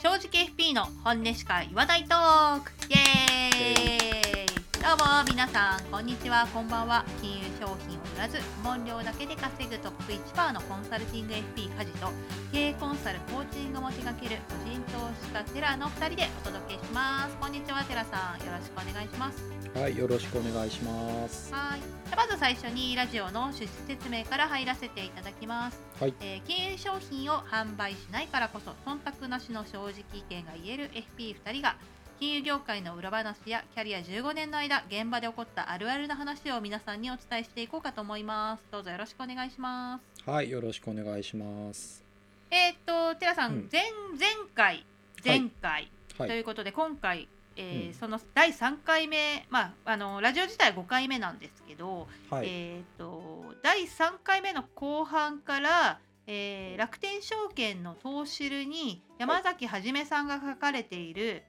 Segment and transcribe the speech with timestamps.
[0.00, 2.70] 正直 FP の本音しか言わないトーク。
[2.88, 4.46] イエーイ。
[4.80, 6.46] どうも皆さんこんにちは。
[6.54, 7.04] こんばんは。
[7.20, 12.12] 金融商品を売らず問料だけで稼ぐトップ1%のコンサルティング FP 家事と
[12.52, 17.36] 経営コンサルコーチングも手掛ける個人投資家テラの2人でお届けします。
[17.40, 18.46] こんにちはテラさん。
[18.46, 19.57] よろしくお願いします。
[19.78, 21.54] はい、よろしくお願いします。
[21.54, 21.80] はい。
[21.80, 25.80] じゃあまず最初にラジオの趣旨説明から入らせていただきます。
[26.00, 31.76] はいえー金融商品を販売しないからこそ忖度なしの正直意見が言える FP2 人が
[32.18, 38.64] 金融業界の裏話やキャリア15年の間現場で起こったあるあるな話を皆さんにお伝えしていこうかと思います。
[38.72, 40.28] どうぞよろしくお願いします。
[40.28, 42.02] はい、よろしくお願いします。
[42.50, 43.82] えーっと、テラさん、うん前
[44.18, 44.84] 前回
[45.24, 45.88] 前回、
[46.18, 47.28] はい、ということで今回、
[47.58, 47.94] えーうん。
[47.94, 61.42] その第3回目、まあ、あのラジオ自体5回目なんですけど、はい、えー、と第3回目の後半から、えー楽天証券の投資ルに山崎はじめさんが書かれている、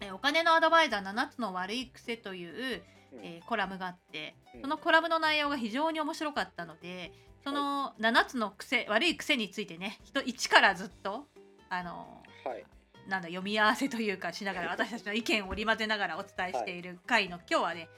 [0.00, 2.82] えーお金のアドバイザー7つの悪い癖」という、
[3.22, 4.60] えーコラムがあってうん。
[4.62, 7.12] そのコラムの内容が非常に面白かったので
[7.44, 11.26] その7つの癖悪い癖についてね人1からずっと
[11.68, 12.64] あのはい、
[13.08, 17.88] なんだ読み合わせというかしながら私たちの意見を織り交ぜながらお伝えしている回の今日はね、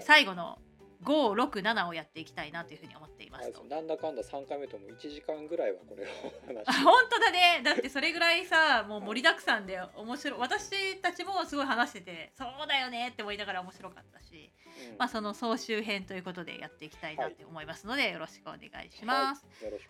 [0.00, 0.58] 最後の
[1.04, 3.64] 567をやっていきたいなというふうに思っていますと。
[3.64, 6.06] なんだかんだ三回目とも一時間ぐらいはこれを
[6.46, 6.84] 話 あして。
[6.84, 14.52] 本当だねだってそれぐらいさもう盛りだくさんで面白い私たちもすごい話しててそうだよねって思いながら面白かったし、
[14.90, 19.46] うんまあ、その総集編ということでやっていきたいなって思いますので、よろしくお願いします。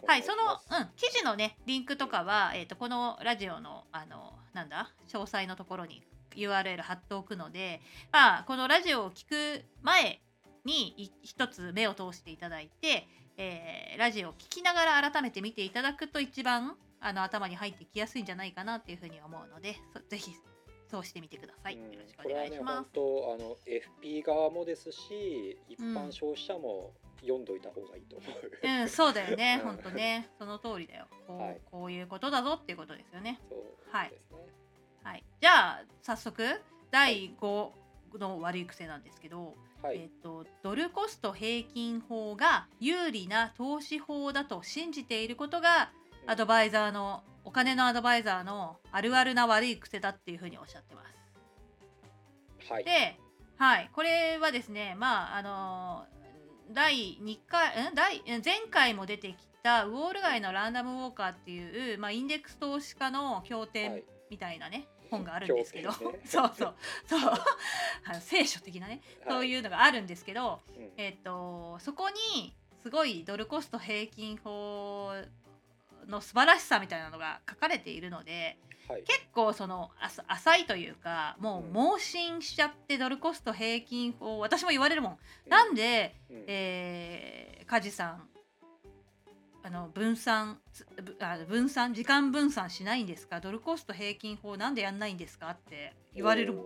[0.07, 0.53] はい、その。
[0.53, 6.03] うん、記事のね、リンクとかは、えっ、と、このラジオの、あの、なんだ、詳細のところに
[6.35, 7.81] URL 貼っておくので、
[8.13, 10.21] まあ、このラジオを聞く前
[10.65, 20.33] にい一つ目を通していただいて、えーラジオを聞きながら改めて見ていただくと一番あの頭に入ってきやすいんじゃないかなっていうふうに思うので、そぜひ
[20.91, 21.77] そうしてみてください。
[21.77, 22.87] ようんろしくお願いしこれはね、あ
[23.43, 23.57] の
[24.03, 28.81] FP 側もですし、一般消費者も読んどいた方がいいと思う。
[28.83, 31.07] うん、そうだよね、うん本当ね、その通りだよ。
[31.27, 33.41] こう,、はいこういうことだぞっていうことですよね。
[33.49, 34.13] そうはい。
[35.03, 36.43] はい、じゃあ早速
[36.91, 37.71] 第5
[38.19, 45.91] の悪い癖なんですけど、はい、えっとドルコスト平均法が有利な投資法だと信じていることが
[46.27, 51.03] アドバイザーのお金のアドバイザーのあるあるな悪い癖だっていうふうにおっしゃってま
[52.61, 52.73] す。
[52.73, 53.19] はい、で、
[53.57, 56.05] はい、これはですね、まああの
[56.73, 57.95] 第2回、ん？
[57.95, 58.43] 第ん？
[58.45, 64.05] 前回も出てきたウォール街のランダムウォーカーっていう、まあ、インデックス投資家の経典はい。
[64.31, 65.97] みたいなね、本があるんですけど、ね。
[66.25, 66.75] そうそう。
[67.07, 67.21] そう。
[68.07, 70.93] あの聖書的なね、そうう、いうのがあるんですけど、うん。
[70.97, 75.13] えっとそこにすごいドルコスト平均法
[76.07, 86.45] の素晴らしさみたいなのが書かれているので、はい、結構その浅浅いというかもう盲信しちゃってドルコスト平均法私も言われるもん、なんで、うん。
[86.47, 88.29] えー、梶さん
[89.63, 90.59] あの分散
[91.21, 93.41] あ分散時間分散しないんですか？
[93.41, 96.59] ドルコスト平均法なんでやんないんですかって言われる。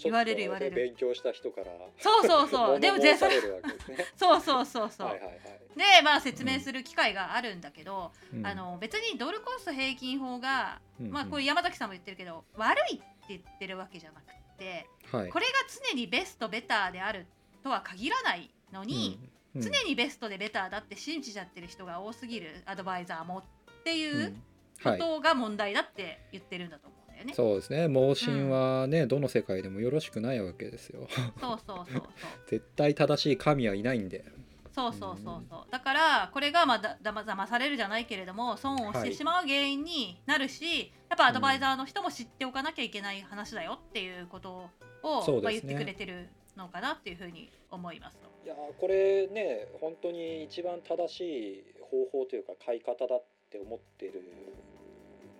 [0.00, 0.76] 言われる言われる。
[0.76, 1.66] 勉強した人から
[1.98, 2.80] そうそうそう。
[2.80, 3.96] でも全全然然されるわけですね。
[4.16, 5.38] そうそうそうそう、はいはいはい。
[5.76, 8.46] でまあ説明する機会があるんだけど、うん。
[8.46, 11.10] あ、の別にドルコスト平均法が、うん。
[11.10, 15.52] まあこれ山崎さんも言ってるけど悪いって言ってるわけじゃなくってはい、これが
[15.90, 17.26] 常にベストベターである
[17.62, 19.30] とは限らないのに、うん
[19.60, 23.42] 常にベストでベターだって信じちゃってる人が多すぎるアドバイザーもっ
[23.84, 24.42] ていううん。
[24.82, 27.34] こはい、とが問題だって言ってるんだと思うんだよね。
[27.34, 27.88] そうですね。
[27.88, 31.08] 盲信はね、どの世界でもよろしくないわけですよ。
[31.40, 32.02] そうそうそうそう。
[32.46, 34.24] 絶対正しい神はいないんで。
[34.70, 35.66] そうそうそうそう。
[35.72, 44.70] だからこれがまあだだま騙されるじゃないけれども損をしてしまう原因になるし、やっぱアドバイザーの人も知っておかなきゃいけない話だよっていうこと
[45.02, 45.74] を、うですね。
[45.74, 48.28] 言ってくれてるのかなっていうふうに思いますと。
[48.44, 54.22] いやーこれね本当に一番正しい方法というか買い方だって思ってる、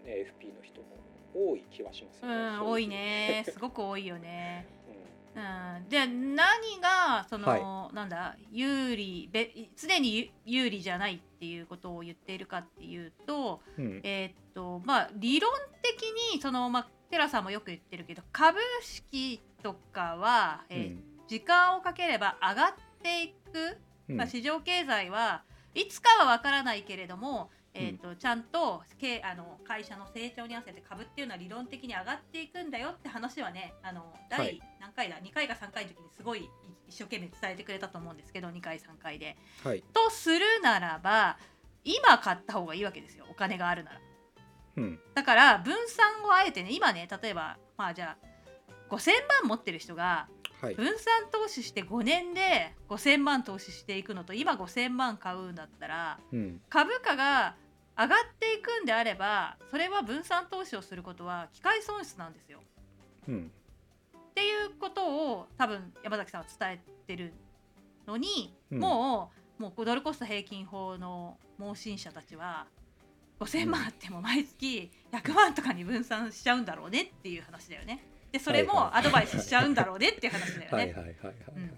[0.05, 0.87] ね、FP の人も
[1.35, 2.57] 多い気はしますね。
[2.57, 4.67] ん多いね すごく多いよね。
[4.87, 15.51] ううん、で何がその、はなんだ有利べ常に有有利じゃないっていうことを言っているかっていうと,、んうんえーっとまあ理論
[15.83, 16.03] 的
[16.33, 23.79] にその、まあ、テラさんもよく言ってるけど株式とかは、えー時間をかければ上がっていく、
[24.09, 24.17] うん。
[24.17, 25.45] まあ、市場経済は
[25.75, 34.61] いつかはわからないけれども、えーとちゃんとけあの会社の成長に合わせて株っていうのは理論的に上がっていくんだよって話はねあの第、はい。
[34.81, 36.49] 何回だ？2回か3回の時にすごい
[36.89, 39.37] 一生懸命伝えてくれたと思うんですけど2回3回で。
[39.63, 41.39] はい、とするならば
[41.85, 43.27] 今買った方がいいわけですよ。
[43.31, 44.01] お金があるなら。
[44.77, 45.01] ううん。
[45.15, 48.29] だから分散をあえてね今ね例えばまあじゃあ
[48.91, 49.11] 5,000
[49.43, 50.29] 万持ってる人が
[50.61, 50.75] はい。
[50.75, 56.61] 分散投資して5年で5,000万投資していくのと今5,000万買うんだったらうん。
[56.69, 57.57] 株価が
[57.97, 62.61] 上がっていくんであればそれは分散投資をすることは機械損失なんですよ。
[63.29, 63.53] うん。
[64.17, 67.33] っていうことを多分山崎さんは伝えてる
[68.07, 68.79] のに、うん。
[68.79, 72.67] もうもうドルコスト平均法の盲信者たちは
[73.41, 78.05] 5,000万あっても毎月100万とかに分散しちゃうんだろうねっていう話だよね。
[78.33, 80.77] でそれもアドバイスしちゃうんだろうねっていう話だよね。
[80.77, 81.71] はいはいはいはいはい、うん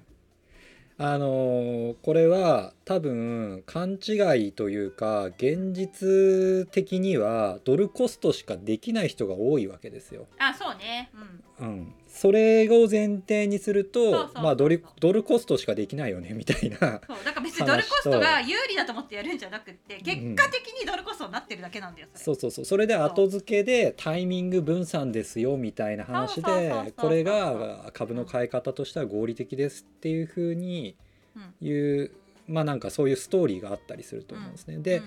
[1.03, 10.27] あのーこれは多分勘違いというか現実的にはドルコストしかできない人が多いわけですよ。
[10.39, 11.11] あそうね。
[11.59, 17.25] うんうん、それを前提にするとまあドルドルコストしかできないよねみたいなそう。
[17.25, 22.25] だから別にドルコストが有利だと思ってやるんじゃなくって結果的にドルコストになってるだけなんだよそれ。
[22.25, 22.65] そうそうそう。
[22.65, 30.97] それで後付けでタイミング分散ですよみたいな話でこれが株の買い方としては合理的ですっていうふうに
[31.37, 31.55] うん。
[31.63, 32.11] 言う
[32.49, 34.79] まあなんかそういうストーリーがあったりすると思うんですね。
[34.79, 35.05] で、うん。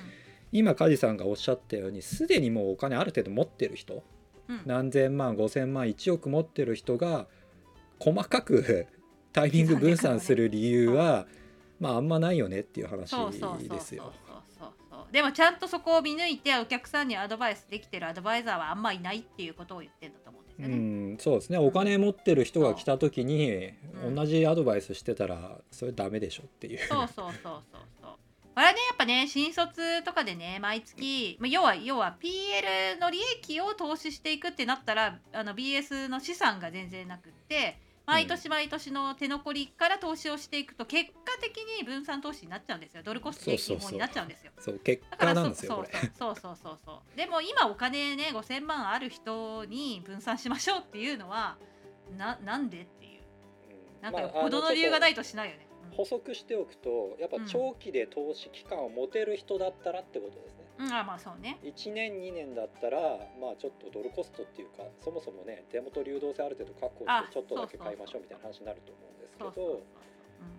[0.53, 4.01] 今梶さんがおっしゃったようにすでにもうお金ある程度持ってる人うん
[4.65, 7.27] 何千万5,000万1億持ってる人が
[7.99, 8.87] 細かく
[9.31, 11.25] タイミング分散する理由は
[11.79, 13.15] まああんまないよねっていう話
[13.69, 14.13] ですよ。
[15.11, 20.75] でもちゃんとそこを見抜いてお客さんにアドバイスできてるアドバイザーはあんまいないっていうことを言ってんだと思うんですうよね。
[21.13, 21.59] ん、そうですね。
[21.59, 23.73] お金持ってる人が来た時に
[24.03, 24.09] う。
[24.09, 24.15] ん。
[24.15, 26.79] 同じアドバイスしてたらそれダメでしょっていう。
[26.79, 28.02] そうそうそうそう
[28.55, 28.55] そう。
[28.55, 44.51] これはねやっぱね新卒とかでね毎月まあ要は要は PL の利益を投資していくってなったらあの BS の資産が全然なくって毎年毎年の手残りから投資をしていくと結果的に分散投資になっちゃうんですよドルコスト平均法になっちゃうんですよ。
[44.59, 46.11] そう結果なんですよそうこれ。
[46.17, 51.57] そうそうそうそうでも今お金ね5000万ある人に分散しましょうっていうのは
[52.17, 53.21] ななんでっていう
[53.71, 55.65] うんなんかよどの理由がないとしないよね。
[55.67, 60.63] うん補足しておくとやっぱ長期で投資期間を持てる人だったらってことですね。
[60.79, 61.59] うん、あまあそうね。
[61.63, 62.99] 1年2年だったら
[63.39, 69.81] まあちょっとドルコストっていうかそもそもね手元流動性ある程度確保あしてちょっとだけ買いましょうみたいな話になると思うんですけど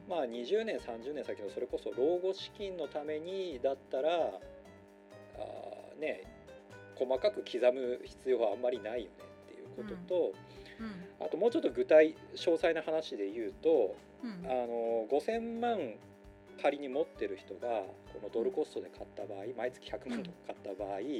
[0.08, 6.22] まあ20年30年先のそれこそ老後資金のためにだったらあーね
[6.96, 9.16] 細かく刻む必要はあんまりないよね
[9.46, 10.32] っていうことと、
[10.78, 11.26] うん。
[11.26, 14.50] あともうちょっと具体詳細な話で言うとうん。
[14.50, 15.94] あの5,000万
[16.62, 17.82] 仮に持ってる人が
[18.12, 21.14] このドルコストで買った場合毎月100万とか買った場合、うん。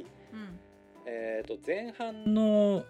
[1.07, 2.85] えー、と前半の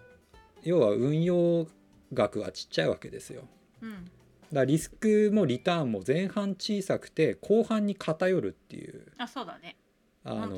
[0.63, 1.67] 要は運用
[2.13, 3.43] 額がちっちゃいわけですよ。
[3.81, 4.09] うん。
[4.53, 9.75] だリスクもリターンも前半小さくて後半に偏るっていうあそうだね。
[10.23, 10.55] あの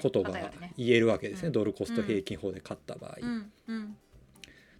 [0.00, 0.32] ことが
[0.78, 1.52] 言えるわけですね、うん。
[1.52, 3.16] ドルコスト平均法で買った場合。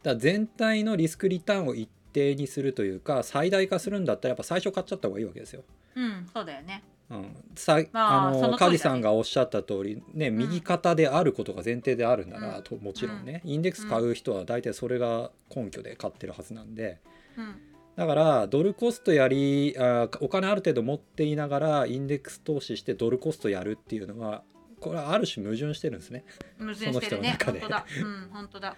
[0.02, 5.64] だ全体のリスクリターンを一定にするというか最大化するんだったらやっぱ最初買っちゃった方がいいわけですよ。
[5.96, 6.82] うんそうだよね。
[7.10, 17.00] うん、さまあのねのカジさんがおっしゃった通りねん右肩であることが前提であるなら、うんともちろんね、インデックス買う人は大体それが根拠で買ってるはずなんで
[17.36, 17.56] うん
[17.96, 24.42] だからドルコストやりあお金ある程度持っていながらインデックス投資してドルコストやるっていうのは
[24.80, 26.24] これはある種矛盾してるんですね
[26.58, 27.00] 矛盾してるね。
[27.00, 27.86] その人の中で本当だ。
[28.00, 28.76] うん本当だ。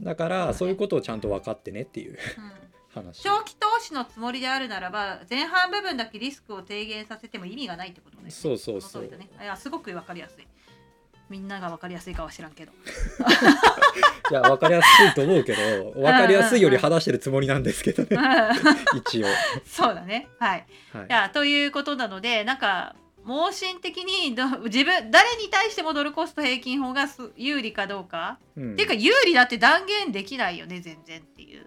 [0.00, 2.16] だからそういうことをちゃんと分かってねっていううん
[2.96, 8.30] 話長期投資のつもりであるならば前半部分だけリスクを低減させても意味がないってことね。
[8.30, 9.28] そうそうそうね。
[9.40, 10.46] いやすごくわかりやすい。
[11.28, 12.72] みんながわかりやすいかは知らんけど。
[14.30, 18.18] いや分かりやすいと思うけど分かりやすいより話してるつもりなんですけどね
[18.96, 19.26] 一応。
[19.64, 20.28] そうだね。
[20.38, 20.66] はい。
[20.92, 28.72] はいいやということなのでなんか盲信的にど自分誰に対してもドルコスト平均法がす有利かどうか、うん。
[28.74, 31.66] っていうか有利だって断言できないよね全然っていう。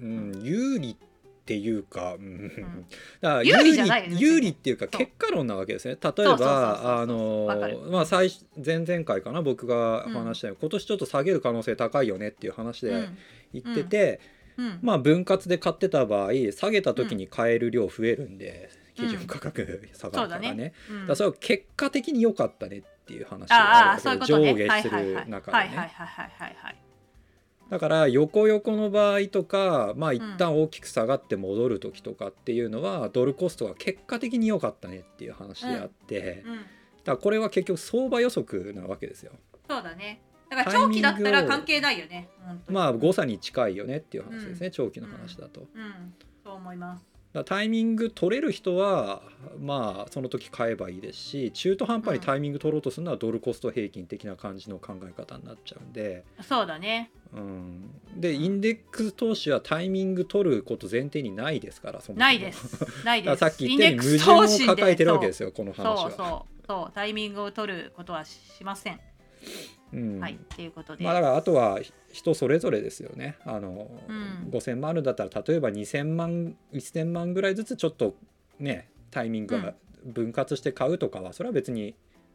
[0.00, 0.96] うん、有利っ
[1.44, 2.86] ていうか、うん。
[3.20, 5.98] だ有利じゃないよね有利っていうか結果論なわけですね。
[6.00, 7.48] 例えばあの
[7.90, 13.18] まあ最初前々回かな僕がお話したように、今年ちょっと下げる可能性高いよねっていう話でうん。
[13.54, 14.20] 言ってて、
[14.56, 14.78] うん。
[14.82, 20.72] まあ分割で買ってた場合下げた時に買える量増えるんで、うん基準価格下がるからね。
[21.06, 23.98] だそれは結果的に良かったねっていう話が。
[24.26, 25.90] 上下する中でね。
[27.68, 36.64] だから横横の場合とかまあ一旦大きく下がって戻る時とかっていうのは、ドルコストが結果的に良かったねっていう話であって、だかうん。
[37.04, 39.32] らこれは結局相場予測なわけですよ。
[39.68, 40.22] そうだね。
[40.48, 42.28] だから長期だったら関係ないよね。
[42.68, 45.66] まあ誤差に近いよねっていう話ですね、長期の話だと。
[45.74, 46.14] うん。
[46.44, 47.15] そう思います。
[47.36, 49.22] だタイミング取れる人は
[49.60, 57.10] まあその時買えばいいですし中途半端にタイミング取ろうとするのはドルコスト平均的な感じの考え方になっちゃうんで、そうだね。
[57.34, 62.18] うん、でインデックス投資はタイミング取ること前提にないですからそもそも。
[62.20, 63.04] ないです。
[63.04, 63.36] ないです。
[63.36, 65.98] さっき言ったように矛盾を抱えてるわけですよこの話そうは。
[65.98, 66.92] そうそう。
[66.94, 69.00] タイミングを取ることはしません、
[69.92, 70.20] うん。
[70.20, 71.80] はいっていうことで、まあだからあとは
[72.12, 73.36] 人それぞれですよね。
[73.44, 74.48] あの、うん。
[74.50, 78.14] 5,000万あるんだったら例えば2,000万1,000万ぐらいずつちょっと
[78.58, 79.74] ねタイミングが
[80.04, 81.94] 分割して買うとかはそれは別に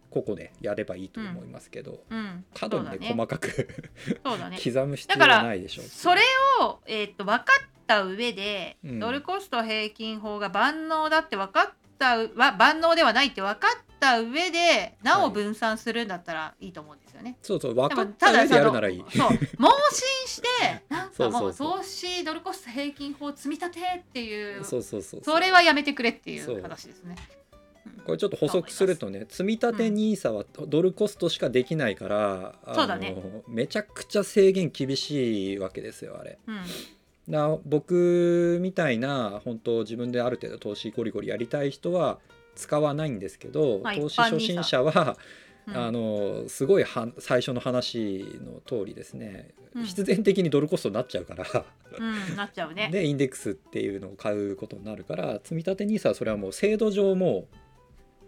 [0.09, 2.45] 個々でやればいいと思いますけど、うん。
[2.53, 3.67] 過度にね細かく
[4.23, 5.85] 刻む必要はないでしょう。
[5.85, 6.21] それ
[6.61, 8.99] を、えー、と分かった上で、うん。
[8.99, 17.37] ドルコスト平均法が万能だって分かったうは万能ではないって分かった上でなお分散するんだったらいいと思うんですよね。
[17.41, 19.05] そうそう分かった上でやるならいい。
[19.15, 19.29] そう
[19.59, 20.47] 盲信して
[20.89, 27.15] なんかもう投資ドルコスト平均法積み立てっていうそうそうそうそれはやめてくれっていそうう話ですね。
[28.05, 33.15] これちょっと補足するとね積み立て NISA はドルコストしかできないから、あのそうだね
[33.47, 36.39] めちゃくちゃ制限厳しいわけですよあれ。
[36.47, 36.63] うん
[37.27, 42.19] な僕みたいな本当自分である程度投資ゴリゴリやりたい人は
[42.61, 45.17] 使わないんですけど、まあ投資初心者は、
[45.67, 45.77] うん。
[45.77, 49.85] あのすごいは最初の話の通りですね、うん。
[49.85, 51.45] 必然的にドルコストになっちゃうから、
[51.99, 52.89] うん、なっちゃうね。
[52.91, 57.55] でインデックスっていうのを買うことになるから積み立て NISA はそれはもう制度上もう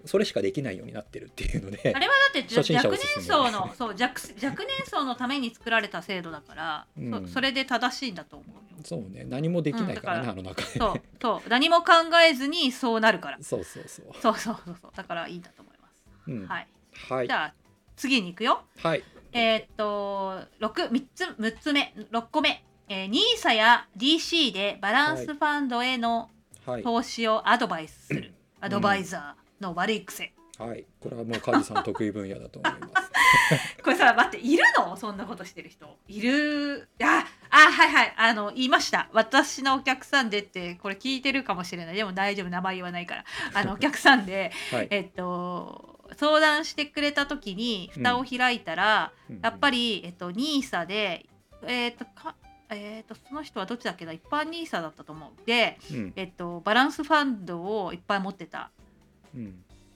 [0.05, 4.05] それしかできないようになってるっていうのであれはだって若年層のそう若
[4.43, 7.27] 若年層のために作られた制度だから、うん。
[7.27, 8.62] そそれで正しいんだと思うよ。
[8.83, 9.25] そうね。
[9.27, 10.67] 何もできないからね、うんあの中で。
[10.79, 11.50] そうそう。
[11.50, 11.93] 何も考
[12.29, 13.38] えずにそうなるから。
[13.41, 14.05] そうそうそう。
[14.22, 14.75] そうそうそう。
[14.81, 16.31] そうだからいいんだと思います。
[16.31, 16.48] うん。
[16.48, 16.67] はい。
[17.10, 17.27] はい。
[17.27, 17.53] じゃあ
[17.95, 18.63] 次に行くよ。
[18.77, 19.03] はい。
[19.31, 21.93] えーっと六三つ六つ目。
[22.12, 22.63] 六個目。
[22.89, 26.29] えー、NISA や DC でバランスファンドへの
[26.65, 26.83] はい。
[26.83, 30.34] 投資をアドバイスする、アドバイザーの悪い癖。
[30.60, 30.86] はい。
[31.00, 33.12] これはもう梶さん得意分野だと思います。
[33.84, 34.96] これさ待っているの？
[34.96, 35.98] そんなことしてる人。
[36.08, 36.88] いる。
[37.01, 38.13] ああはいはい。
[38.15, 39.10] あの言いました。
[39.13, 41.96] 私のお客さんでってこれ聞いてるかもしれない。
[41.96, 42.50] でも大丈夫。
[42.50, 43.25] 名前言わないから。
[43.55, 44.88] あのお客さんで はい。
[44.91, 51.25] えっと相談してくれた時に蓋を開いたら、やっぱりり、えっと、NISA で
[51.63, 52.36] えっとか
[52.70, 54.13] えっとその人はどっちだっけな？
[54.13, 55.48] 一般 NISA だったと思う。
[55.48, 56.13] で、うん。
[56.15, 58.70] えっと、バランスファンドをいっぱい持ってた。
[58.77, 58.82] うん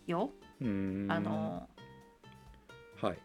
[0.06, 0.32] よ。
[0.62, 1.08] うん。
[1.10, 1.68] あの
[3.02, 3.18] はい。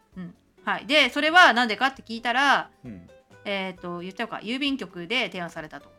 [0.65, 3.09] はい、でそれは何でかって聞いたらうん。
[3.45, 4.41] えー、と言っちゃうか。
[4.43, 5.91] 郵便局で提案されたと。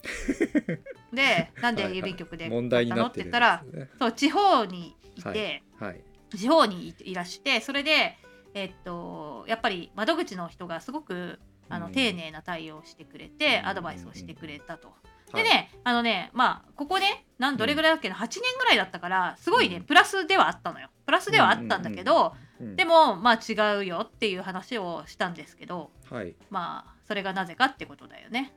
[1.12, 2.02] でなんではいはい。
[2.02, 6.02] 郵便局で問題になって言ったらねそう地方にいて、はい。
[6.30, 8.18] 地方にいいらしてそれで、
[8.54, 11.40] えっとやっぱり窓口の人がすごく
[11.70, 11.92] あの、うん。
[11.92, 14.94] 丁寧な対応をしてくれてうんアドバイスをしてくれたと。
[15.34, 15.44] はい。
[15.44, 19.84] でねあのねまあここねなんどれぐらいだっけな、8年ぐらいだったからすごいね、うん。
[19.84, 20.88] プラスではあったのよ。
[21.06, 22.44] プラスではあったんだけど、うん
[22.78, 26.34] でもまあ違うよっていう話をしたんですけどはい。
[26.50, 28.54] まあそれがなぜかってことだよね。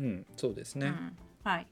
[0.00, 0.88] うんそうですね。
[0.88, 1.60] うん、はい。
[1.60, 1.64] う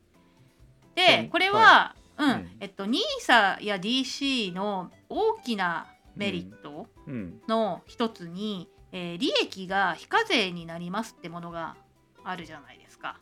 [0.91, 2.51] んでこれは、うん、うん。
[2.61, 7.41] えっと NISA や DC の大きなメリットうん。
[7.49, 11.75] の一つに、えー利益が非課税になりますってものが
[12.23, 13.19] あるじゃないですか。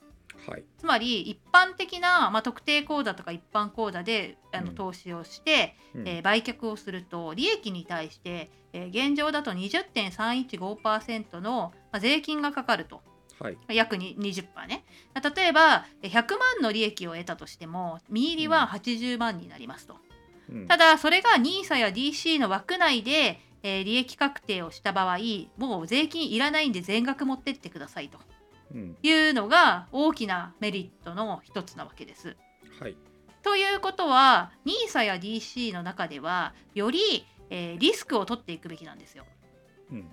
[0.49, 0.65] はい。
[0.79, 4.75] つまり一般的な、まあ、特定口座とか一般口座であのうん。
[4.75, 6.09] 投資をして、うん。
[6.09, 13.03] えー売却をすると利益に対して、えー現状だと20.315%の、まあ、税金がかかると。
[13.41, 13.59] はい。
[13.69, 14.85] 約に20%ね。
[15.35, 19.97] 例えばえ100万の利益を得たとしても見入りは80万になりますと、
[20.51, 20.67] うん。
[20.69, 25.19] ただそれが NISA や DC の枠内で、えー利益確定をした場合
[25.57, 28.19] もう税金いらないんで全額持ってってくださいと。
[28.19, 28.40] うん
[29.03, 32.37] いうのが大きなメリットの一つなわけです。
[32.81, 32.97] はい
[33.43, 39.25] ということは NISA や DC の中ではより、えーリスクを取っていくべきなんですよ。
[39.91, 40.09] うん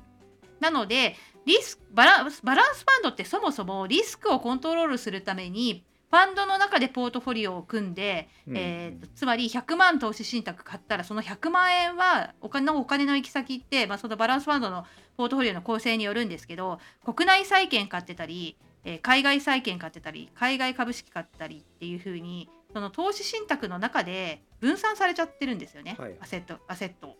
[0.59, 14.85] なのでリスバランスバランスファンドってそもそもリスクをコントロールするためにファンドの中でポートフォリオを組んで、うんえーとつまり100万投資信託買ったらその100万円はお金のお金の行き先って、まあ、そのバランスファンドの
[15.17, 27.15] ポートフォリオの構成によるんですけど国内債券買ってたり、えー海外債券買ってたり海外株式買ってたりっていう風にその投資信託の中で分散されちゃってるんですよね、はいアセットアセットを。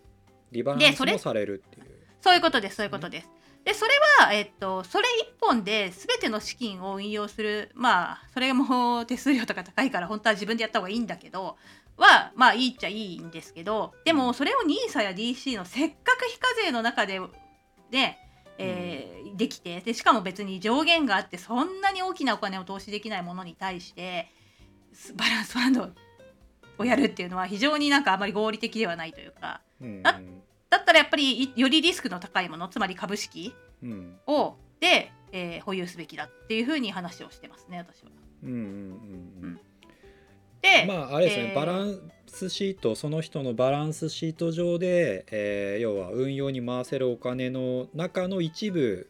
[0.52, 1.86] リバランスもされるっていう
[2.22, 3.30] そういうことです、そういうことです。
[3.68, 11.58] で、それは、えっと、それ一本で全ての資金を運用する、まあ、それも 手数料とか高いから、本当は自分でやった方がいいんだけど、
[11.98, 17.20] は、まあ、いいっちゃいいんですけど、でも、それを NISA や DC のせっかく非課税の中で、
[17.92, 18.18] で、
[18.58, 24.32] えーできてで、しかも別に上限があって、そんなに大きなお金を投資できないものに対して、
[25.16, 25.94] バランスファンド
[26.80, 29.62] をやるっていうのは非常になんかあまり合理的ではないというか
[30.70, 34.18] だったらやっぱりいよりリスクの高いものつまり株式うん。
[34.28, 38.10] をで、えー保有すべきだっていうふうに話をしてますね私は。
[38.44, 38.64] うんうんうん
[39.44, 39.60] うん。
[40.62, 49.10] で、まああれですね、えーバランスシートその人のバランスシート上で、えー要は運用に回せるお金の中の一部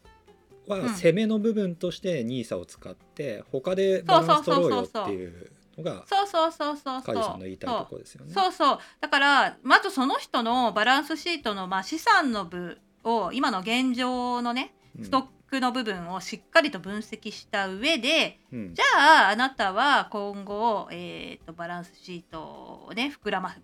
[0.66, 0.88] はうん。
[0.90, 7.14] 攻めの部分として NISA を使って他でバランス取ろうよっていうのがそうそうそうそうそう。
[7.14, 8.32] カジさんの言いたいところですよね。
[8.32, 8.78] そうそう。
[9.00, 15.04] だからまずその人のバランスシートの、まあ、資産の部を今の現状のねうん。
[15.04, 18.74] ストックの部分をしっかりと分析した上で、うん。
[18.74, 23.54] じゃああなたは今後、えー、とバランスシートをね膨らま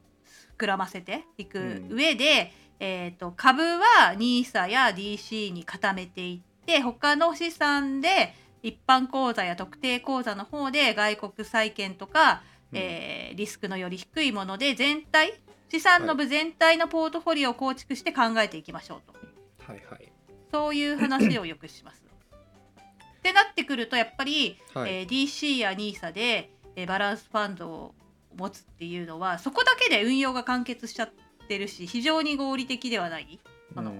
[0.58, 12.42] 膨らませていく上で、えー、と株は NISA や DC に固めていって他の資産で一般口座や特定口座の方で外国債券とか、
[12.72, 12.78] うん。
[12.78, 15.34] えーリスクのより低いもので全体
[15.68, 19.72] 資産の部全体のポートフォリオを構築して考えていきましょうと。
[19.72, 20.12] はいはい。
[20.52, 22.02] そういう話をよくします。
[23.18, 24.94] ってなってくるとやっぱり、はい。
[24.94, 27.94] えー DC や NISA で、えーバランスファンドを
[28.36, 31.12] 持つっていうのはそこだけで運用が完結しちゃっ
[31.48, 33.38] てるし非常に合理的ではない、
[33.76, 33.92] あの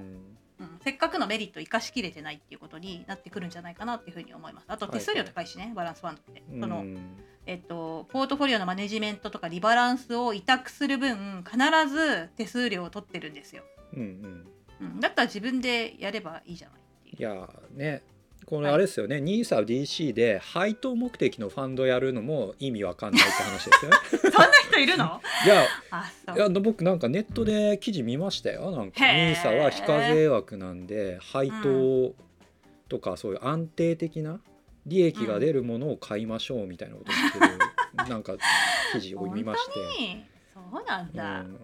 [0.84, 4.66] せっかくのメリットを生かしきれてないっていうことになってくるんじゃないかなっていうふうに思います。
[4.68, 6.42] あと手数料高いしね、バランスファンドって。
[6.60, 13.62] そのうんえっと、ポートフォリオのマネジメントとかリバランスを委託する分必ず手数料を取ってるんですよ。
[13.92, 14.46] うんうん
[14.80, 17.16] うん、だったら自分でやればいいじゃないっていう。
[17.18, 18.02] いやーね
[18.58, 23.96] これあれですよね、NISA、DC で配当目的のファンドやるのも意味わかんないって話ですよね。
[24.10, 25.20] そんな人いるの？
[25.44, 25.64] いや
[26.36, 28.70] いや僕なんかネットで記事見ましたよ。
[28.70, 32.14] なんか NISA は非課税枠なんで配当
[32.88, 34.40] とかそういう安定的な
[34.86, 37.38] 利益が出るものを買いましょうみたいなことを言って
[38.04, 38.34] る、なんか
[38.92, 39.72] 記事を見まして。
[39.80, 40.24] 本当に？
[40.54, 41.58] そうなんだ、うん。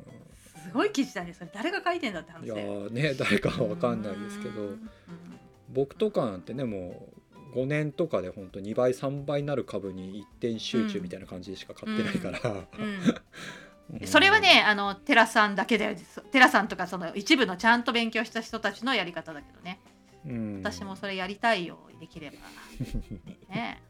[0.65, 1.33] すごい記事だね。
[1.35, 2.55] それ誰が書いてんだって話いや
[2.91, 4.61] ね誰かは分かんないですけど。
[4.63, 4.91] うん
[5.73, 7.09] 僕とかなんてねも
[7.55, 12.67] う5年とかで本当2倍3倍になる株に一点集中みたいな感じでしか買ってないから、
[14.07, 15.97] それはねあのテラさんだけだよ
[16.31, 19.81] テラさんとかその一部のちゃんと勉強した人たちのやり方だけどね。
[20.27, 20.61] うん。
[20.63, 22.37] 私もそれやりたいよできれば。
[23.55, 23.83] ね。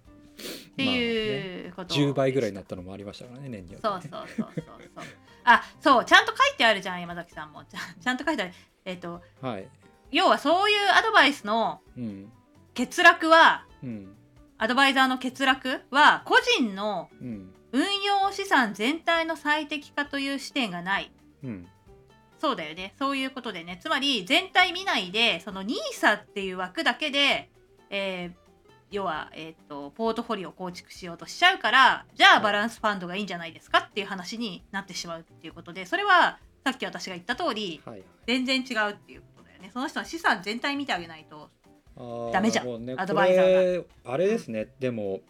[0.73, 3.93] っていうこと10倍ぐらいになったのもありましたからね年によってね。
[3.93, 5.05] そうそうそうそうそう。
[5.45, 7.64] あそうちゃんと書いてあるじゃん山崎さんも。
[7.64, 8.53] ちゃんちゃんと書いてある。
[8.85, 9.69] えっ、とはい
[10.12, 12.33] 要はそういうアドバイスのうん
[12.77, 14.16] 欠落はうん
[14.59, 21.12] アドバイザーの欠落は個人のうん運用資産全体の最適化という視点がない。
[21.44, 21.66] うん
[22.40, 22.94] そうだよね。
[22.99, 23.79] そういうことでね。
[23.83, 27.51] つまり全体見ないでその NISA っていう枠だけで、
[27.90, 28.51] えー
[28.90, 32.42] 要は、えー、とポートフォリオを構築しようとしちゃうからじゃあはい。
[32.42, 39.23] バランスファンドがいいんじゃないですかっていう話になってしまうっていうことでそれはさっき私が言った通りはい全然違うっていう。
[39.37, 39.39] こ
[39.70, 39.72] ね。
[39.72, 41.48] その人の資産全体見てあげないと。
[42.33, 42.85] ダメじゃん。
[42.85, 42.94] ね。
[42.96, 44.12] アドバイザーが。
[44.12, 45.20] あれですね、でも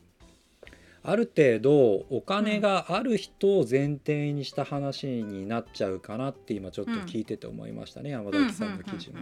[1.03, 9.21] ある程度お金がある人を前提にした話になっちゃうかなって今ちょっと聞いてて思いましたね、山崎さんの記事も。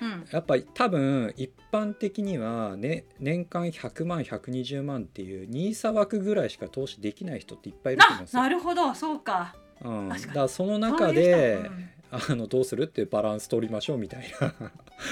[0.00, 0.06] うん。
[0.06, 0.12] うん。
[0.12, 0.20] うん。
[0.20, 0.28] うん。
[0.30, 8.42] やっぱり多分一般的には、ね、年間100万120万っていう NISA 枠ぐらいしか投資できない人っていっぱいいると思うんなですよ。
[8.42, 8.94] なるほど。
[8.94, 9.56] そうか。
[9.82, 11.72] うん、だ確からその中で人。
[11.72, 11.93] うん
[12.30, 14.54] あのどうするってバランス取りましょうみたいな。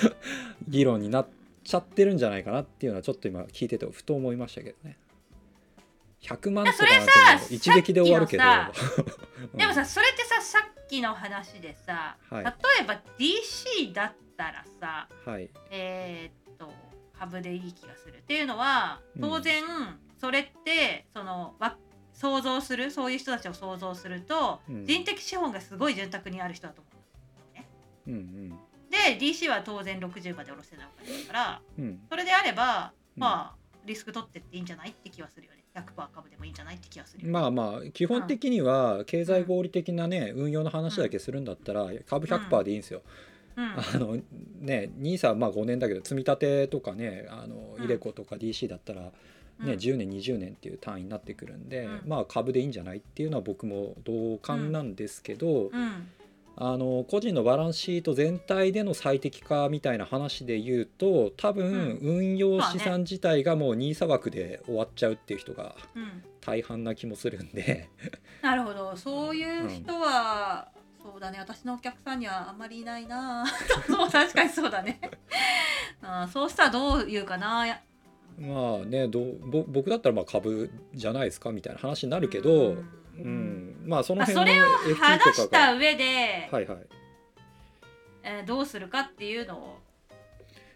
[0.68, 1.26] 議論になっ
[1.64, 4.96] ちゃってるんじゃないかなっていうのはちょっと今聞いててふと思いましたけどね。
[6.20, 6.84] 100万とか
[7.50, 8.42] 一撃で終わるけど。
[8.42, 8.72] さ
[9.52, 9.58] うん。
[9.58, 12.44] でもさそれってささっきの話でさ、はい。
[12.44, 12.50] 例
[12.82, 15.50] えば DC だったらさはい。
[15.70, 16.72] えーっと
[17.18, 19.22] 株でいい気がするっていうのはうん。
[19.22, 19.64] 当然
[20.18, 21.76] それってそのわ
[22.12, 24.86] 想像するそういう人たちを想像すると、うん。
[24.86, 26.91] 人的資本がすごい潤沢にある人だと思
[28.06, 28.10] う。
[28.10, 28.50] うん。
[28.90, 31.84] で DC は当然60まで下ろしてないお金だからうん。
[31.84, 33.22] うんそれであればうん。
[33.22, 35.62] まあリスク取ってっていいんじゃないって気はするよね。
[35.74, 43.02] 100%株でもいいんじゃないって気はするよ、まあまあ基本的には経済合理的なね運用の話だけするんだったら株100%でいいんですよ。
[43.56, 43.64] うん。
[43.64, 44.18] あの
[44.60, 47.84] ね NISA はまあ5年だけど積み立てとかねあのうん。
[47.84, 49.12] イデコとか DC だったら
[49.60, 49.66] うん。
[49.66, 52.02] ね、10年20年っていう単位になってくるんで、うん。
[52.06, 56.08] まあ株でいいんじゃないっていうのは僕も同感なんですけど、うん
[56.56, 66.22] あの個人のバランスシート全体での最適化みたいな話で言うと多分運用資産自体がもう NISA 枠で終わっちゃうっていう人がうん。
[66.42, 67.88] 大半な気もするんで。
[68.42, 68.94] なるほど。
[68.96, 70.68] そういう人は、
[71.02, 71.38] そうだね。
[71.38, 73.46] 私のお客さんにはあんまりいないな
[73.86, 75.00] そう確かにそうだね、
[76.02, 77.66] うん、そうしたらどう言うかな。
[77.66, 77.80] や
[78.38, 82.84] まあねどうぼ僕だったらまあ株じゃないですかみたいな話になるけど、う
[83.18, 83.84] うん。
[83.84, 86.78] んまあそのまあ、辺のそれを FT 話した上で、はいはい。
[88.24, 89.78] えーどうするかっていうのを。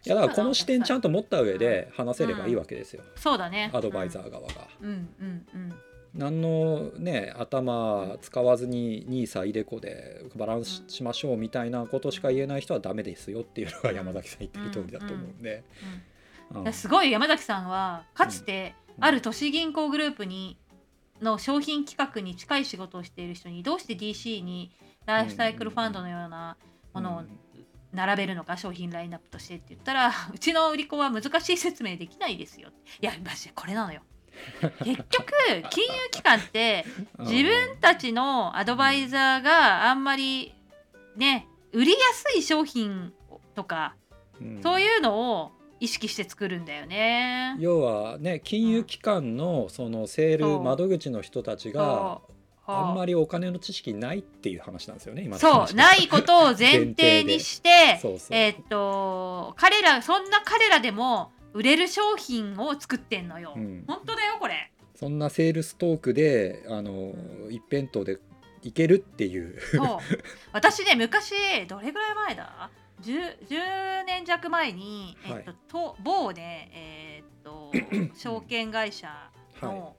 [0.04, 3.70] いやだからこの視点ちゃんとと持った上で話せればいいわけですよ、そうだね。
[3.72, 4.68] アドバイザー側が。
[4.80, 4.88] うん。
[5.20, 5.46] うん。
[5.54, 5.74] うん。
[6.14, 15.64] 何のね頭使わずに NISA イデコでバランスしましょうみたいなことしか言えない人はダメですよっていうのが山崎さん言ってる通りだと思うんで、
[16.52, 16.66] うん。
[16.66, 16.72] うん。
[16.72, 19.04] すごい山崎さんはかつてうん。
[19.04, 20.56] ある都市銀行グループに
[21.20, 24.70] の商品企画に近い仕事をしている人にどうして DC に
[25.06, 26.56] ライフサイクルファンドのような
[26.92, 27.22] ものを
[27.92, 32.70] 並べるのか商品ラインナップとしてって言ったら うちの売り子は難しい説明できないですよ。
[33.00, 34.02] いやマジでこれなのよ。
[34.84, 35.32] 結局
[35.70, 36.84] 金融機関って
[37.18, 37.26] うん。
[37.26, 40.54] 自分たちのアドバイザーがあんまり
[41.16, 43.12] ね売りやすい商品
[43.54, 43.96] とか
[44.40, 44.62] うん。
[44.62, 47.56] そういうのを意識して作るんだよね。
[47.58, 52.20] 要はね金融機関のそのセール窓口の人たちが
[52.66, 55.52] あんまりお金の知識ないっていう話なんですよね今のそう。
[55.52, 57.68] 話ないことを前提にして
[58.30, 63.54] えーっと彼らそんな彼らでも売れる商品を作ってんのよ。
[63.56, 63.84] うん。
[63.86, 64.72] 本当だよこれ。
[64.94, 67.12] そんなセールストークであの
[67.50, 68.18] 一辺倒で
[68.62, 69.58] いけるっていう。
[69.74, 69.98] そう。
[70.52, 71.32] 私ね昔
[71.68, 72.70] どれぐらい前だ？
[73.02, 77.72] 10, 10年弱前に、えっとと某ねえーっと
[78.16, 79.30] 証券会社
[79.62, 79.96] の、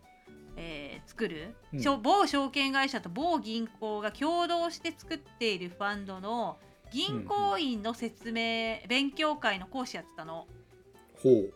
[0.55, 1.79] えー作る、うん。
[1.79, 6.60] しょ某証券会社と某銀行が共同して作っているファンドの
[6.91, 10.47] 銀行員の説明、勉強会の講師やってたの。
[11.21, 11.53] ほう。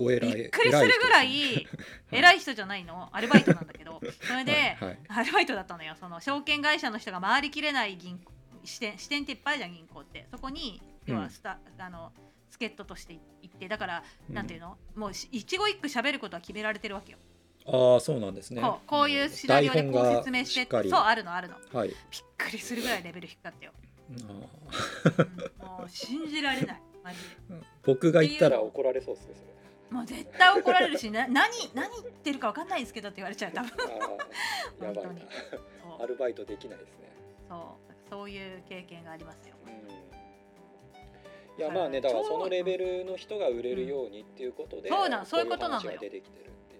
[0.00, 1.66] お偉いびっくりするぐらい偉い
[2.12, 4.98] 偉い人じゃないのアルバイトなんだけど それで、はいはい。
[5.08, 5.94] アルバイトだったのよ。
[5.98, 8.32] その証券会社の人が回りきれない銀行
[8.68, 10.26] 支店支店っていっぱいじゃん銀行って。
[10.30, 12.12] そこに要はスタ、あの
[12.50, 14.76] 助っ人として行ってだから、なんていうの？
[14.94, 17.18] もうし一語一句喋ることは決められてるわけよ、
[17.66, 18.62] ああそうなんですね。
[18.62, 21.56] こうこういうシナリオでこう説明してそうあるのあるの。
[21.72, 21.88] はい。
[21.88, 21.96] びっ
[22.36, 24.36] くりするぐらいレベル低かったよ、あうん。
[25.66, 26.82] もう信じられない。
[27.02, 27.54] マジで。
[27.54, 29.34] ー僕が言ったら怒られそうですね
[29.90, 33.70] もう絶対怒られるしな 何何言ってるか分かんないんですけどって言われちゃう多分。
[34.80, 35.22] 本当に。
[36.00, 37.08] アルバイトできないですね。
[37.48, 39.54] そうそういう経験がありますよ。
[41.58, 46.00] いやまあねだからそのレベルの人が売れるようにっていうことで、そうなのそういうことなのよ。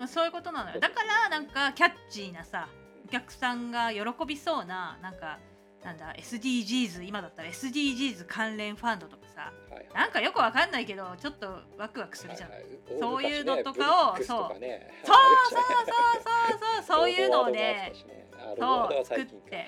[0.07, 0.79] そういうことなのよ。
[0.79, 2.69] だからなんかキャッチーなさ
[3.05, 5.41] お客さんが喜びそうななんか
[5.83, 12.71] なんだ SDGs 今だったら SDGs 関連ファンドとかさはいなんかよくわかんないけどちょっとワクワクするじゃん、はいはい。
[13.01, 14.45] そういうのとかをねそう。
[14.45, 18.29] ありましたねそうそうそうそういうのをね ね。
[18.59, 19.67] そう作って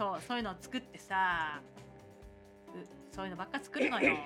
[0.00, 1.60] そうそういうのを作ってさ
[2.74, 4.14] うそういうのばっか作るのよ。
[4.14, 4.20] ま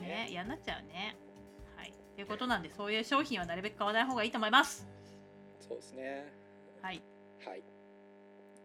[0.00, 0.08] あね。
[0.08, 1.16] ね嫌になっちゃうね。
[1.76, 1.94] はい。
[2.16, 4.88] ということなんでそういう商品はなるべく買わない方がいいと思います。
[5.60, 6.32] そうですね。
[6.82, 7.00] はい。
[7.46, 7.62] はい、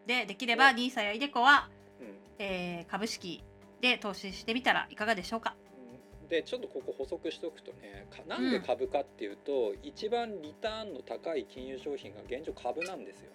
[0.07, 1.69] でできれば NISA や iDeCo は
[2.01, 2.17] うん。
[2.39, 3.43] えー株式
[3.79, 5.55] で投資してみたらいかがでしょうか？
[6.29, 13.29] でちょっとここ補足しておくとねかなんで株かっていうと、一番リターンの高い金融商品が現状株なんですよ。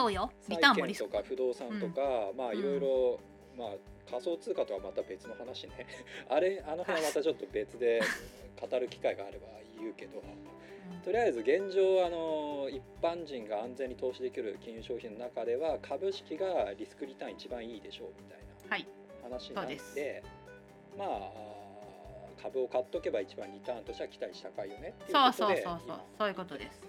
[0.00, 0.30] そうよ。
[0.48, 1.10] リターンもリスク。
[1.10, 3.20] とか不動産とか、まあうんいろいろ、
[3.56, 3.68] まあ
[4.10, 5.86] 仮想通貨とはまた別の話ね
[6.28, 8.00] あれあの辺はまたちょっと別で
[8.60, 9.46] 語る機会があれば
[9.78, 10.20] 言うけど
[11.04, 18.86] とりあえず現状あの一般人が安全に投資できる金融商品の中では株式がリスクリターン一番いいでしょうみたいなはい。
[19.22, 20.24] 話なんでそうで
[20.98, 21.32] まあ
[22.42, 26.80] 株を買っとけば一番リターンとしては期待値高いよねそうそうそうそう今そういうことです。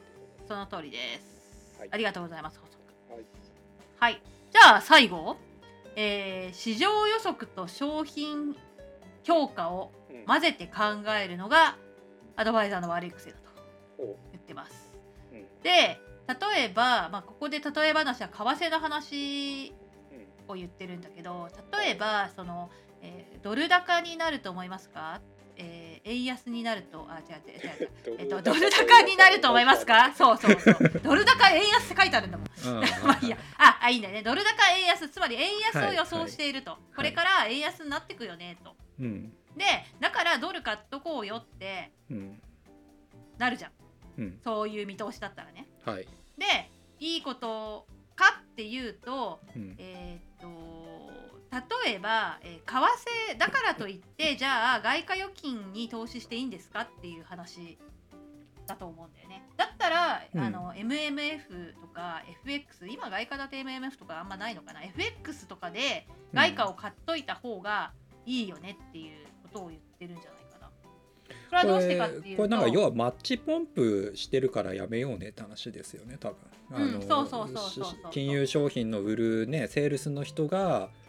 [0.47, 1.78] その通りです。
[1.78, 2.70] はいありがとうございます。
[3.12, 3.26] はい。
[4.00, 4.21] はい。
[4.52, 5.38] じゃあ最後、
[5.95, 8.56] えー市場予測と商品
[9.24, 10.26] 評価をうん。
[10.26, 10.82] 混ぜて考
[11.21, 11.78] えるのが
[12.36, 13.50] アドバイザーの悪い癖だと
[13.97, 14.97] ほ言ってます。
[15.32, 15.45] ううん。
[15.63, 18.34] で、例えば、まあ、ここで例え話は為
[18.65, 19.74] 替の話
[20.47, 20.52] うん。
[20.52, 22.69] を言ってるんだけど例えばその、
[23.02, 25.30] えードル高になると思いますか、えー
[26.03, 28.17] 円安になるとあ違う違う違う違う。
[28.21, 30.13] えっと、ドル高になると思いますか？
[30.17, 30.75] そうそうそう。
[31.03, 32.47] ドル高円安って書いてあるんだもん。
[33.05, 33.37] まあいいや。
[33.57, 38.75] ああいいんだよねドル高円安つまり円安を予想していると、これから円安になってくよねと。
[38.99, 39.29] うん。
[39.55, 39.65] で
[39.99, 42.41] だからドル買っとこうよってうん。
[43.37, 43.71] なるじゃん。
[44.17, 44.39] うん。
[44.43, 45.67] そういう見通しだったらね。
[45.85, 46.07] はい。
[46.37, 49.75] でいいことかっていうとうん。
[49.77, 50.30] えーっと
[51.51, 52.85] 例えば、えー為
[53.33, 57.77] 替だからといってじゃあ外貨預金に投資していいんですかっていう話
[58.67, 59.43] だと思うんだよね。
[59.57, 67.91] だったら、うんあの MMF とか FX 今外貨建て MMF とかあんまないのかな FX とかで外貨を買っといた方が
[68.25, 70.67] いいよねっていうことを言ってるんじゃないかな。
[70.67, 70.73] こ
[71.51, 76.37] れはどうしてかっていうとこれなんか要はマッチポンプしてるからやめようねって話ですよね多分。
[76.73, 81.00] うんそうそうそうそうそうし金融商品の売るねセールスの人がうん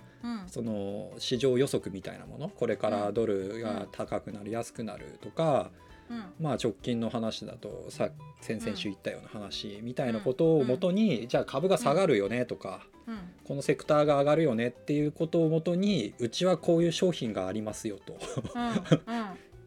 [0.46, 2.48] その市場予測みたいなもの？
[2.48, 5.70] これからドルが高くなる安くなるとか、
[6.10, 6.24] うん。
[6.40, 13.18] まあ直近の話だとさ先々週言ったような話みたいなことをもとに、じゃあ株が下がるよねとか、うん。
[13.44, 18.16] このセクターが上がるよねっていうことをもとにうちはこういう商品がありますよと。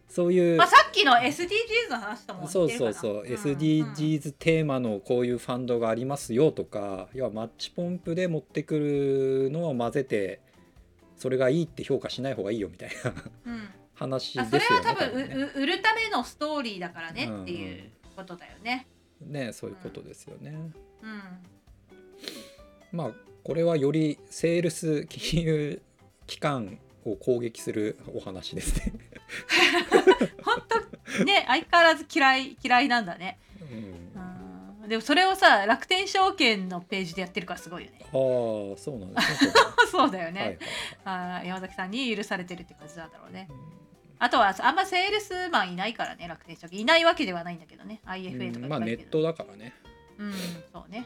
[0.07, 3.27] そういうまあ、さっきの SDGs の話ともそうそうそう、ん。
[3.27, 10.39] SDGs テーマのこういうファンドがありますよとか要はマッチポンプで持ってくるのを混ぜて
[11.17, 13.11] それがいいって評価しない方がいいよみたいな
[13.45, 18.87] うんうん話あですよねそれは多分ねうう売るためのストーリーだからねうんうんっていうことだよね。
[19.21, 20.51] ねそういうことですよね。
[21.01, 21.21] うん
[22.91, 23.11] まあ
[23.43, 25.81] これはよりセールス金融
[26.27, 28.93] 機関を攻撃するお話ですね。
[30.43, 33.39] 本当ね相変わらず嫌い嫌いなんだね。
[33.61, 34.14] うんうん
[34.87, 37.99] でもそれをさ楽天証券のページでやってるからすごいよね。
[38.01, 38.11] ああ
[38.77, 39.53] そうなんですね。
[39.91, 40.39] そうだよね。
[40.39, 40.59] はいはい
[41.05, 43.47] あー山崎さんに許されてるって感じなんだろうね。
[43.49, 43.75] うん
[44.19, 49.73] あとはあんまセールスマンいないからね楽天証券いないわけではないんだけどね IFA とかいっまあネットだからね。
[50.17, 50.33] うん
[50.71, 51.05] そうね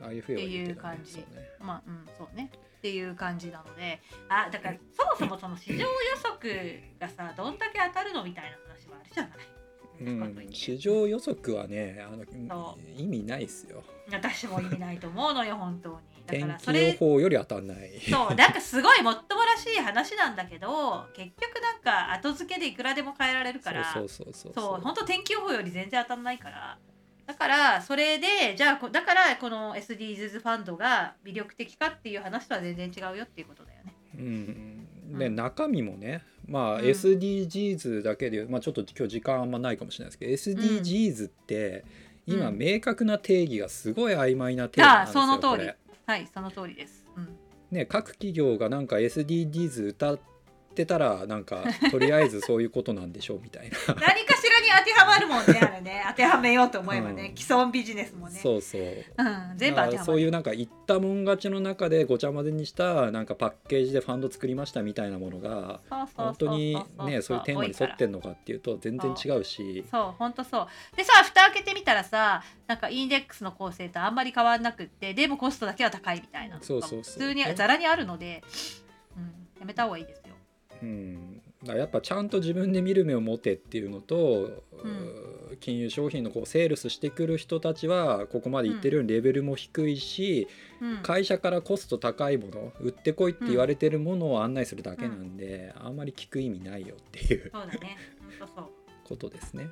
[0.00, 1.24] うん、IFA っていう感じね
[1.58, 5.86] まあうんそうねっていう感じなのであだからそもそもその市場予
[6.22, 9.63] 測がさどんだけ当たるのみたいな話はあるじゃない。
[10.00, 13.82] うん、市場予測はねあのそ意味ないっすよ。
[14.10, 15.96] 私も意味ないと思うのよ 本当に。
[16.26, 17.90] だ天からそ気予れ報より当たんない。
[18.10, 24.62] そうなんかすごいもっともらしい話なんだけど結局なんか後付けでいくらでも変えられるからそうそうそうそう。
[24.62, 26.78] そう本当天気予報より全然当たんないから。
[27.26, 33.94] だからそれでじゃあこだからこの SDGs ファンドが魅力的かっていう話とは全然違うよっていうことだよね。
[34.16, 35.36] うん、で、うん。
[35.36, 36.84] 中身もねまあ、うん。
[36.84, 41.84] SDGs だけで、まあ、ちょっと今日時間あんまないかもしれないですけど SDGs って、
[42.26, 42.58] 今うん。
[42.58, 45.70] 明確な定義がすごい曖昧な定義なんですよあその通り。
[46.06, 47.04] はいその通りです。
[47.16, 47.28] うん。
[47.70, 50.20] ね、各企業がなんか SDGs 歌っ
[50.74, 53.94] てたらなんかとりあえずそういうことなんでしょうみたいな。
[53.94, 54.33] 何 か
[54.78, 56.04] 当てはまるもんねあれね。
[56.10, 57.36] 当てはめようと思えばね、うん。
[57.36, 58.38] 既存ビジネスもね。
[58.40, 58.82] そうそう。
[58.82, 59.94] うん、全部当てはまる。
[59.96, 65.80] まあそういうなんか言ったもん勝ちの中でごちゃ混ぜにしたなんかパッケージでファンド作りましたみたいなものが
[66.16, 69.84] 本当にねそういうテーマに沿ってんのかっていうと全然違うし。
[69.90, 70.96] そう本当そう。
[70.96, 78.42] でさ蓋開けてみたらさなんかインデックスの構成とあんまり変わんなくってでもコストだけは高いみたいなそうそう普通にざらにあるので、
[79.16, 80.34] うん、やめた方がいいですよ。
[80.82, 81.33] うん、
[81.64, 90.48] だやっぱちゃんと自分で見る目を持てっていうのと、う金融商品のこうセールスしてくる人たちはここまで言ってるようにレベルも低いし、
[90.80, 97.96] うん、会社からコスト高いもの売ってこいって言われてるものを案内するだけなんで、あんまり聞く意味ないよっていうそうだね。
[99.04, 99.68] ことですね。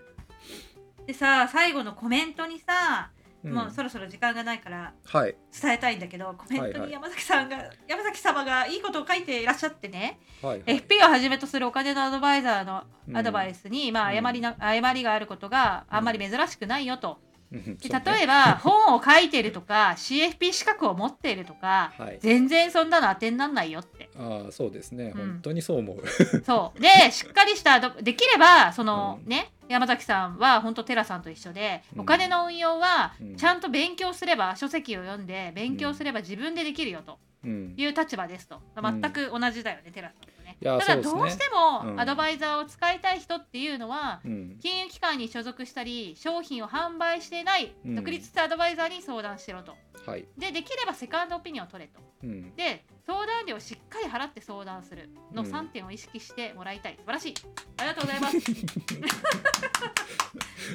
[1.07, 3.11] でさ最後のコメントにさ、
[3.45, 3.53] うん。
[3.53, 5.35] もうそろそろ時間がないからはい。
[5.61, 10.79] 伝えたいんだけどコメントはいはいに山崎さんが、山崎様がいいことを書いていらっしゃってね、はいはい。
[10.79, 17.19] FP をはじめとするお金のアドバイザーのうんアドバイスに、まあ、誤りな誤りがあることがあんまり珍しくないよと。
[17.27, 24.09] うん例えば本を書いてるとか CFP 資格を持っているとかはい、全然そんなの当てになんないよって。
[24.19, 25.33] ああそうですね、うん。
[25.33, 26.03] 本当にそう思う。
[26.45, 26.81] そう。
[26.81, 29.29] で しっかりしたできればその、うん。
[29.29, 32.01] ね山崎さんは本当テラさんと一緒で、うん。
[32.03, 33.37] お金の運用はうん。
[33.37, 38.57] ちゃんと勉強すれば書籍を読んで勉強すれば自分でできるよとうん、いう立場ですと。
[38.57, 39.01] ん。
[39.01, 40.32] 全く同じだよね、テラさん
[40.63, 41.21] だそうですね。
[41.21, 41.95] どうしてうん。
[41.95, 44.59] もアドバイザーを使いたい人っていうのは、うん。
[44.61, 47.95] 金融機関に所属したり商品を販売していないうん。
[47.97, 49.75] 独立したアドバイザーに相談しろと。
[50.07, 52.01] はい、でできればセカンドオピニオンを取れと。
[52.25, 57.35] うん、で相談料をしっかり払って相談するのうん3点を意識してもらいたい、素晴らしい。
[57.79, 58.37] ありがとうございます。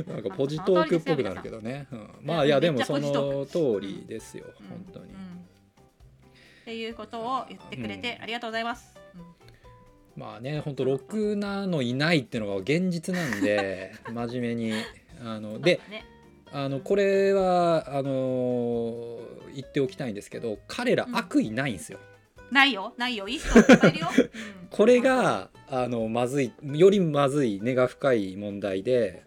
[0.08, 4.68] なんかポジトークっぽくなるけどね、うん、まあいやでもその通りですよ、うん。
[4.68, 5.18] 本当に、うん。
[5.18, 8.24] っていうことを言ってくれてうん。
[8.24, 9.47] ありがとうございます、うん
[10.18, 14.74] まあね本当ろくなのいないっていうのが現実なんで 真面目に。
[15.24, 15.80] あので
[16.52, 19.20] あのこれはあの
[19.54, 21.16] 言っておきたいんですけど彼らうん。
[21.16, 22.00] 悪意ないんですよ、
[22.52, 22.94] ないよ。
[22.98, 23.28] ないよ。
[23.28, 24.30] いい人いっぱいいるよ、 うん。
[24.70, 29.24] これがあのまずいよりまずい根が深い問題で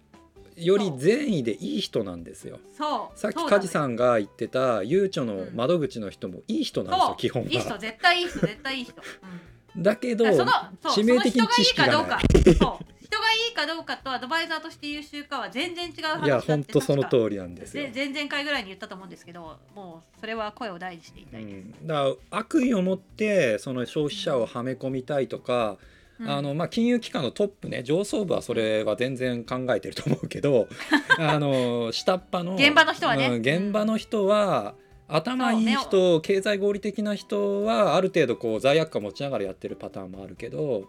[0.56, 2.60] より善意でいい人なんですよ。
[2.72, 3.18] そう。
[3.18, 7.70] さっき梶さんが言ってたゆうちょの窓口の人もいい人なんですよ、基本いい人。
[7.70, 7.78] は。
[7.78, 8.38] 絶対いい人。
[8.40, 10.52] 絶対いい人、うんだけどその
[10.82, 12.78] そう致命的に知識が人がいいかどうか。
[13.10, 17.84] 人がいいかどうかとアドバイザーとして優秀かは全然違う話だっていや本当その通りなんですよ。
[17.84, 17.92] で。
[17.92, 25.76] 前々回ぐらいに言ったと思うんですけどもうそれは声を大にしていたういです、ん、だから悪意を持ってその消費者をはめ込みたいとか
[26.20, 26.30] うん。
[26.30, 30.68] あのまあ、金融機関のトップね上層部はそれは全然考えてると思うけど
[31.18, 33.28] あの下っ端の現場の人はね。
[33.28, 34.74] うん現場の人は
[35.12, 40.86] 頭いい人経済合理的な人はある程度こう罪悪感持ちながらやってるパターンもあるけどうん。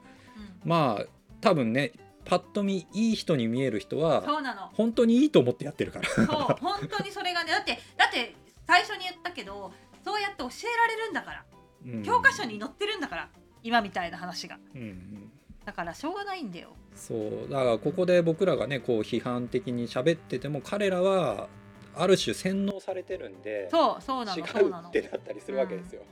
[0.63, 1.05] まあ
[1.41, 4.69] 多分ねパッと見いい人に見える人はそうなの。
[4.73, 6.09] 本当にいいと思ってやってるから。
[6.09, 8.35] そう本当にそれがねだってだって
[8.67, 9.71] 最初に言ったけど
[10.05, 11.45] そうやって教えられるんだから。
[11.87, 12.03] うん。
[12.03, 13.29] 教科書に載ってるんだから
[13.63, 14.59] 今みたいな話が。
[14.75, 15.31] うんうん。
[15.65, 16.69] だからしょうがないんだよ。
[16.95, 17.47] そう。
[17.49, 21.49] だからここで僕らがねこう批判的に喋ってても彼らは
[21.95, 24.87] ある種洗脳されてるんでそうそうな違のそうなの。
[24.87, 26.03] うってなったりするわけですよ。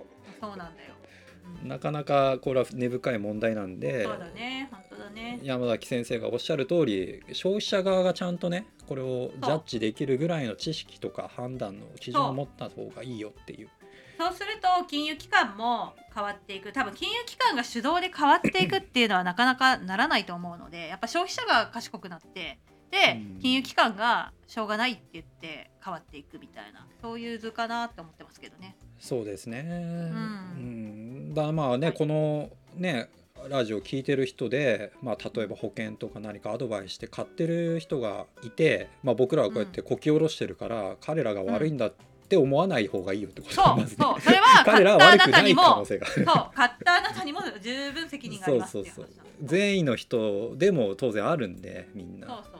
[0.42, 0.94] そうなんだよ、
[1.62, 1.68] うん。
[1.68, 5.40] なかなかこれは根深い問題なんでそうだね本当だね。
[5.44, 13.70] 山崎先生がおっしゃる通り消費者側がちゃんとねこれをジャッジできるぐらいの知識とか判断の基準を持った方がいいよっていう。
[14.18, 16.74] そうすると金融機関も変わっていく。
[16.74, 22.60] 多分金融機関が主導で変わっていくっていうのはなかなかならないと思うのでやっぱ消費者が賢くなって
[23.42, 28.76] 金融機関がしょうがないって言って変わっていくみたいなそういう図かなって思ってますけどね。
[29.00, 29.64] そうですね。
[29.68, 31.30] うん。
[31.32, 31.96] ん、だまあね、はい。
[31.96, 33.10] このね
[33.48, 41.94] ラジオ聞いてる人で、まあ、例えば保険とか何かアドバイスして買ってる人がいて、まあ、僕らはこうやってこき下ろしてるから、彼らが悪いんだっ
[42.28, 44.22] て思わない方がいいよってことそうそう。
[44.22, 46.08] それは買 彼らは悪くないたにも可能性が。
[46.08, 49.26] そう買ったあなたにも十分責任がありますっていう話そうそう。
[49.44, 52.28] 善意の人でも当然あるんでみんな。
[52.28, 52.59] そうそう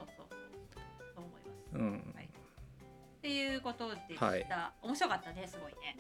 [3.74, 4.46] ことでした、はい
[4.82, 5.98] 面白かったねすごいね。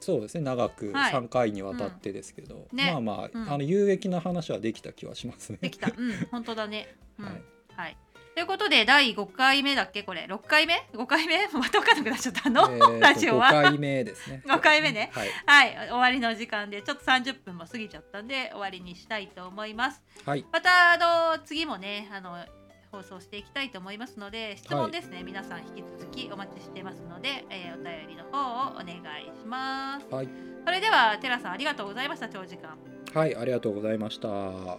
[0.00, 5.58] そうですね長くはい3回にわたってですけど、うんねまあまあ,、うんあの有益な話はできた気はしますね。
[5.60, 5.92] できた。
[5.96, 6.88] うん 本当だね。
[7.18, 7.42] うんはい
[7.76, 7.96] はい。
[8.34, 11.46] ということで第5回目だっけこれ？6回目 ?5 回目？
[11.48, 14.42] また分かんなくなっちゃったの、えーと ラジオは？5回目ですね。
[14.48, 15.28] 5回目ねはい。
[15.46, 20.02] はい終わりの時間でちょっと30分も過ぎちゃったんで終わりにしたいと思います。
[20.24, 20.46] はい。
[20.50, 22.44] またあの次もねあの
[22.92, 30.06] 放送していきたいと思いますので質問ですね、皆さん引き続きお待ちしてますので、えーお便りの方をお願いします。
[30.14, 30.28] はい。
[30.64, 32.76] それではテラさんありがとうございました長時間。
[33.14, 34.28] はい、ありがとうございました。
[34.28, 34.78] は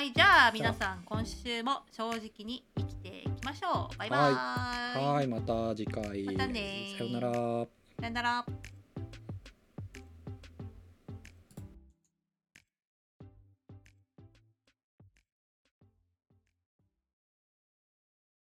[0.00, 3.98] ーいじゃあ皆さん今週も正直に生きていきましょう。
[3.98, 5.04] バイバーイ。
[5.04, 6.24] はい、また次回。
[6.24, 7.32] またねさようなら。
[7.32, 8.71] さよなら。